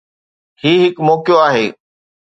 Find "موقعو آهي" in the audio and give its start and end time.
1.07-1.65